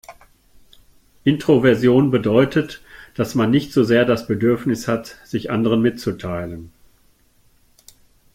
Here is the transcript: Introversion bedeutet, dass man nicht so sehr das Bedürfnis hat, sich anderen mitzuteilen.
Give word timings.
Introversion 1.25 2.09
bedeutet, 2.09 2.81
dass 3.13 3.35
man 3.35 3.51
nicht 3.51 3.71
so 3.71 3.83
sehr 3.83 4.03
das 4.03 4.25
Bedürfnis 4.25 4.87
hat, 4.87 5.17
sich 5.25 5.51
anderen 5.51 5.79
mitzuteilen. 5.83 6.73